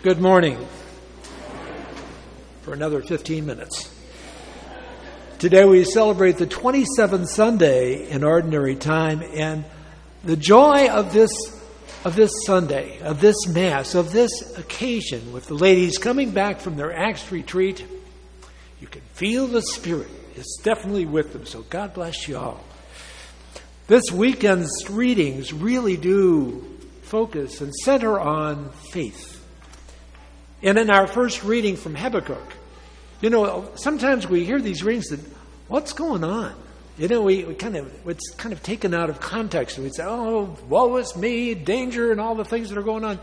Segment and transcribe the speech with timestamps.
[0.00, 0.64] Good morning.
[2.62, 3.92] For another 15 minutes.
[5.40, 9.64] Today we celebrate the 27th Sunday in Ordinary Time, and
[10.22, 11.32] the joy of this
[12.04, 16.76] of this Sunday, of this Mass, of this occasion, with the ladies coming back from
[16.76, 17.84] their Acts retreat,
[18.80, 21.44] you can feel the Spirit is definitely with them.
[21.44, 22.62] So God bless you all.
[23.88, 29.34] This weekend's readings really do focus and center on faith.
[30.62, 32.52] And in our first reading from Habakkuk,
[33.20, 35.24] you know, sometimes we hear these readings and
[35.68, 36.54] what's going on?
[36.98, 39.78] You know, we, we kind of it's kind of taken out of context.
[39.78, 43.20] We say, "Oh, woe is me, danger, and all the things that are going on."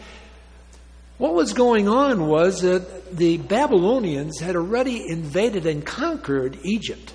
[1.18, 7.14] What was going on was that the Babylonians had already invaded and conquered Egypt,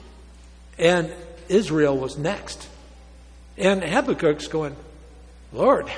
[0.79, 1.11] and
[1.49, 2.69] Israel was next.
[3.57, 4.77] And Habakkuk's going,
[5.53, 5.91] "Lord,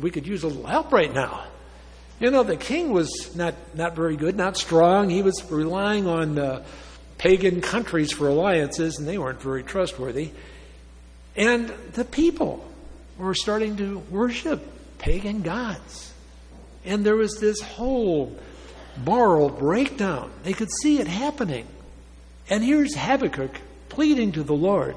[0.00, 1.44] we could use a little help right now."
[2.18, 5.10] You know, the king was not, not very good, not strong.
[5.10, 6.64] He was relying on uh,
[7.18, 10.30] pagan countries for alliances, and they weren't very trustworthy.
[11.36, 12.66] And the people
[13.18, 14.62] were starting to worship
[14.98, 16.12] pagan gods.
[16.86, 18.34] And there was this whole
[19.04, 20.30] moral breakdown.
[20.42, 21.66] They could see it happening.
[22.48, 24.96] And here's Habakkuk pleading to the Lord.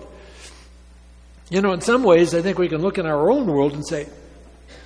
[1.49, 3.85] You know, in some ways, I think we can look in our own world and
[3.85, 4.07] say,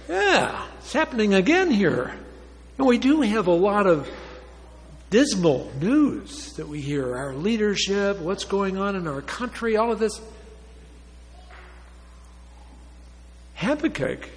[0.08, 2.14] yeah, it's happening again here.
[2.78, 4.10] And we do have a lot of
[5.10, 10.00] dismal news that we hear our leadership, what's going on in our country, all of
[10.00, 10.20] this.
[13.56, 14.28] Habakkuk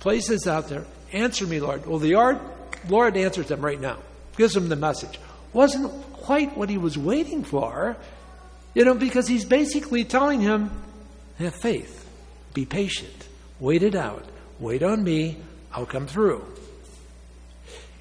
[0.00, 1.84] places out there, answer me, Lord.
[1.84, 2.14] Well, the
[2.88, 3.98] Lord answers them right now,
[4.38, 5.20] gives them the message.
[5.52, 7.98] Wasn't quite what he was waiting for,
[8.74, 10.70] you know, because he's basically telling him,
[11.38, 12.08] have faith,
[12.54, 13.28] be patient,
[13.60, 14.24] wait it out,
[14.58, 15.36] wait on me,
[15.76, 16.42] I'll come through.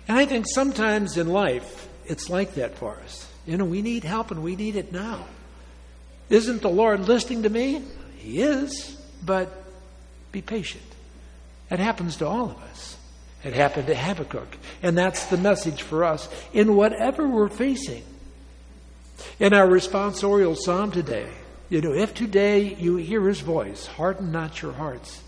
[0.07, 3.29] And I think sometimes in life, it's like that for us.
[3.45, 5.25] You know, we need help and we need it now.
[6.29, 7.83] Isn't the Lord listening to me?
[8.17, 9.51] He is, but
[10.31, 10.83] be patient.
[11.69, 12.97] It happens to all of us.
[13.43, 14.57] It happened to Habakkuk.
[14.81, 18.03] And that's the message for us in whatever we're facing.
[19.39, 21.29] In our responsorial psalm today,
[21.69, 25.21] you know, if today you hear his voice, harden not your hearts.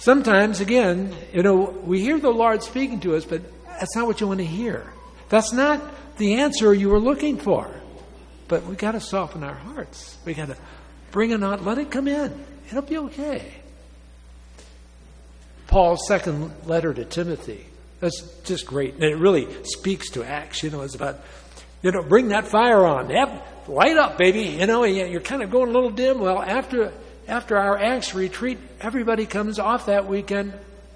[0.00, 4.20] Sometimes, again, you know, we hear the Lord speaking to us, but that's not what
[4.20, 4.90] you want to hear.
[5.28, 5.78] That's not
[6.16, 7.70] the answer you were looking for.
[8.48, 10.16] But we got to soften our hearts.
[10.24, 10.56] We got to
[11.10, 12.44] bring it out, let it come in.
[12.68, 13.52] It'll be okay.
[15.66, 17.66] Paul's second letter to Timothy.
[18.00, 18.94] That's just great.
[18.94, 20.62] And it really speaks to Acts.
[20.62, 21.20] You know, it's about,
[21.82, 23.08] you know, bring that fire on.
[23.68, 24.44] Light up, baby.
[24.44, 26.20] You know, you're kind of going a little dim.
[26.20, 26.90] Well, after
[27.30, 30.52] after our Acts retreat, everybody comes off that weekend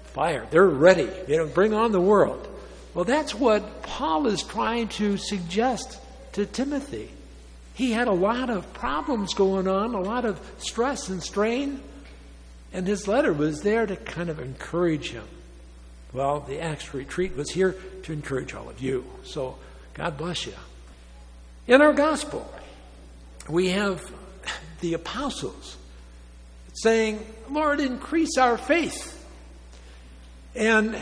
[0.07, 0.51] fired.
[0.51, 1.09] They're ready.
[1.27, 2.45] You know, bring on the world.
[2.93, 5.97] Well, that's what Paul is trying to suggest
[6.33, 7.09] to Timothy.
[7.73, 11.81] He had a lot of problems going on, a lot of stress and strain,
[12.73, 15.27] and his letter was there to kind of encourage him.
[16.11, 19.05] Well, the Acts retreat was here to encourage all of you.
[19.23, 19.55] So,
[19.93, 20.53] God bless you.
[21.67, 22.49] In our gospel,
[23.49, 24.09] we have
[24.81, 25.77] the apostles
[26.75, 29.11] saying, Lord, increase our faith.
[30.55, 31.01] And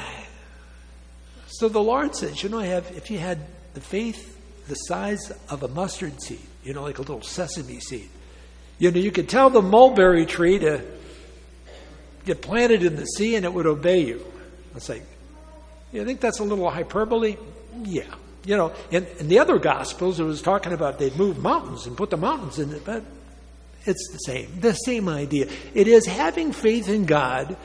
[1.47, 3.39] so the Lord says, you know, if you had
[3.73, 4.29] the faith
[4.67, 8.09] the size of a mustard seed, you know, like a little sesame seed,
[8.79, 10.81] you know, you could tell the mulberry tree to
[12.25, 14.25] get planted in the sea and it would obey you.
[14.75, 15.03] It's like,
[15.91, 17.37] you think that's a little hyperbole?
[17.83, 18.13] Yeah.
[18.45, 21.95] You know, in, in the other Gospels, it was talking about they'd move mountains and
[21.95, 23.03] put the mountains in it, but
[23.85, 25.47] it's the same, the same idea.
[25.73, 27.57] It is having faith in God,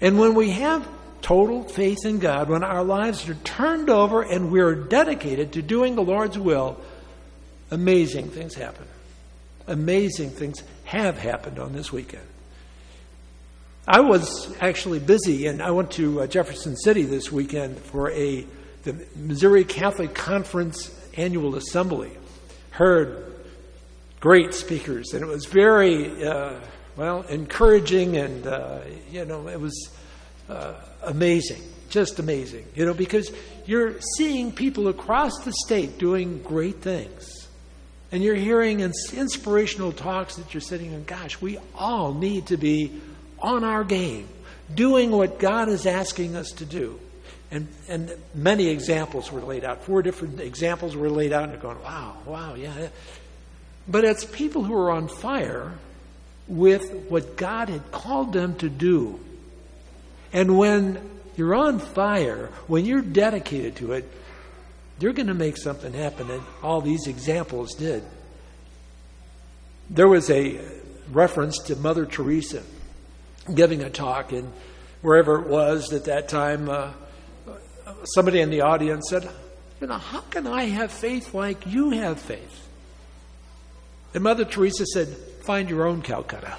[0.00, 0.86] and when we have
[1.22, 5.94] total faith in God, when our lives are turned over and we're dedicated to doing
[5.94, 6.80] the Lord's will,
[7.70, 8.86] amazing things happen.
[9.66, 12.26] Amazing things have happened on this weekend.
[13.88, 18.46] I was actually busy, and I went to uh, Jefferson City this weekend for a
[18.86, 22.12] the Missouri Catholic Conference annual assembly.
[22.70, 23.35] Heard
[24.20, 26.54] great speakers, and it was very uh,
[26.96, 28.80] well encouraging, and uh,
[29.10, 29.90] you know it was
[30.48, 33.32] uh, amazing, just amazing, you know, because
[33.66, 37.46] you're seeing people across the state doing great things.
[38.12, 43.00] And you're hearing inspirational talks that you're sitting and, gosh, we all need to be
[43.40, 44.28] on our game,
[44.72, 47.00] doing what God is asking us to do.
[47.50, 49.84] And, and many examples were laid out.
[49.84, 52.88] Four different examples were laid out, and you're going, wow, wow, yeah.
[53.88, 55.72] But it's people who are on fire
[56.48, 59.20] with what God had called them to do.
[60.32, 60.98] And when
[61.36, 64.10] you're on fire, when you're dedicated to it,
[64.98, 66.30] you're going to make something happen.
[66.30, 68.02] And all these examples did.
[69.90, 70.60] There was a
[71.12, 72.62] reference to Mother Teresa
[73.54, 74.52] giving a talk, and
[75.02, 76.90] wherever it was at that time, uh,
[78.14, 79.28] somebody in the audience said,
[79.80, 82.65] You know, how can I have faith like you have faith?
[84.14, 85.08] And Mother Teresa said,
[85.44, 86.56] Find your own Calcutta.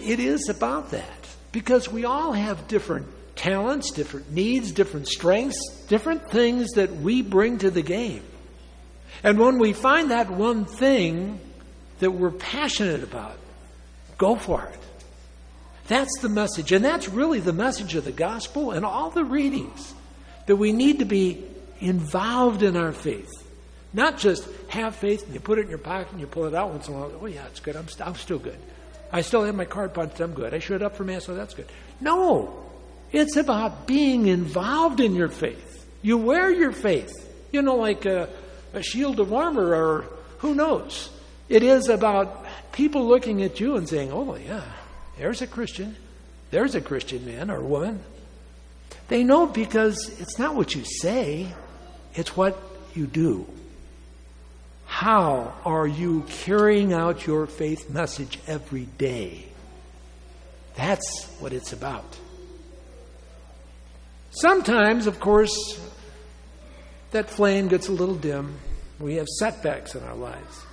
[0.00, 3.06] It is about that because we all have different
[3.36, 5.58] talents, different needs, different strengths,
[5.88, 8.22] different things that we bring to the game.
[9.22, 11.40] And when we find that one thing
[12.00, 13.38] that we're passionate about,
[14.18, 14.80] go for it.
[15.88, 16.72] That's the message.
[16.72, 19.94] And that's really the message of the gospel and all the readings
[20.46, 21.44] that we need to be
[21.80, 23.30] involved in our faith.
[23.96, 26.54] Not just have faith and you put it in your pocket and you pull it
[26.54, 27.12] out once in a while.
[27.18, 27.76] Oh, yeah, it's good.
[27.76, 28.58] I'm, st- I'm still good.
[29.10, 30.20] I still have my card punched.
[30.20, 30.52] I'm good.
[30.52, 31.64] I showed up for Mass, so that's good.
[31.98, 32.62] No.
[33.10, 35.86] It's about being involved in your faith.
[36.02, 37.10] You wear your faith.
[37.52, 38.28] You know, like a,
[38.74, 40.04] a shield of armor or
[40.38, 41.08] who knows.
[41.48, 44.62] It is about people looking at you and saying, oh, yeah,
[45.16, 45.96] there's a Christian.
[46.50, 48.02] There's a Christian man or woman.
[49.08, 51.48] They know because it's not what you say,
[52.14, 52.60] it's what
[52.94, 53.46] you do.
[54.96, 59.44] How are you carrying out your faith message every day?
[60.74, 62.18] That's what it's about.
[64.30, 65.78] Sometimes, of course,
[67.10, 68.54] that flame gets a little dim.
[68.98, 70.64] We have setbacks in our lives.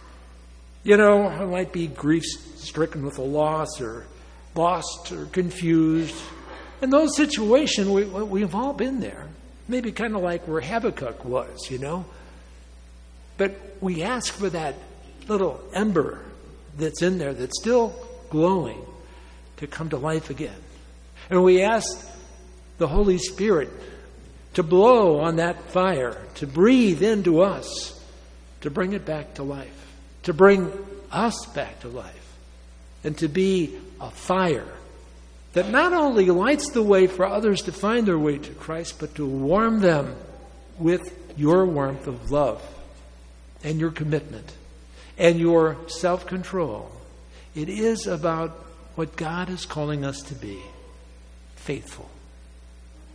[0.86, 2.24] You know, I might be grief
[2.56, 4.06] stricken with a loss or
[4.56, 6.16] lost or confused.
[6.82, 9.28] In those situations, we, we've all been there.
[9.68, 12.06] Maybe kind of like where Habakkuk was, you know.
[13.38, 14.76] But we ask for that
[15.28, 16.20] little ember
[16.78, 17.96] that's in there that's still
[18.30, 18.82] glowing
[19.58, 20.56] to come to life again.
[21.30, 21.88] And we ask
[22.78, 23.70] the Holy Spirit
[24.56, 28.00] to blow on that fire, to breathe into us,
[28.62, 29.94] to bring it back to life,
[30.24, 30.72] to bring
[31.12, 32.38] us back to life,
[33.04, 34.68] and to be a fire
[35.54, 39.16] that not only lights the way for others to find their way to Christ, but
[39.16, 40.16] to warm them
[40.80, 42.62] with your warmth of love
[43.64, 44.54] and your commitment
[45.18, 46.92] and your self control.
[47.56, 48.52] It is about
[48.96, 50.62] what God is calling us to be
[51.56, 52.10] faithful.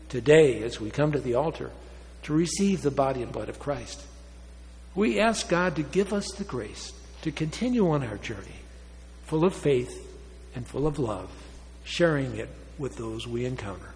[0.09, 1.71] Today, as we come to the altar
[2.23, 4.03] to receive the body and blood of Christ,
[4.95, 6.93] we ask God to give us the grace
[7.23, 8.59] to continue on our journey
[9.25, 10.07] full of faith
[10.55, 11.31] and full of love,
[11.85, 12.49] sharing it
[12.79, 13.93] with those we encounter.